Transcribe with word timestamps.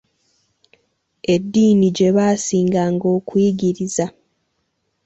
Eddiini 1.33 1.87
gye 1.97 2.09
baasinganga 2.15 3.05
okuyigiriza. 3.17 4.05